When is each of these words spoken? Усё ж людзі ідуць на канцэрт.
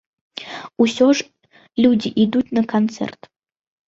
Усё 0.85 1.07
ж 1.19 1.25
людзі 1.85 2.09
ідуць 2.23 2.53
на 2.59 2.63
канцэрт. 2.73 3.29